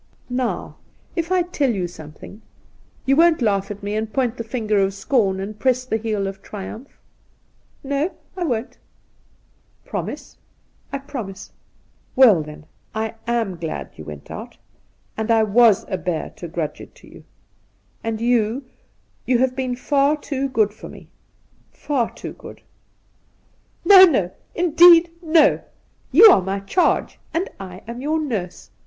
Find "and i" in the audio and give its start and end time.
15.15-15.43, 27.35-27.83